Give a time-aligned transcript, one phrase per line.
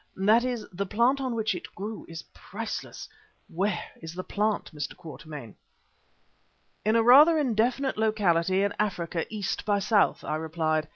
[0.17, 3.07] "That is, the plant on which it grew is priceless.
[3.47, 4.97] Where is the plant, Mr.
[4.97, 5.53] Quatermain?"
[6.83, 10.87] "In a rather indefinite locality in Africa east by south," I replied.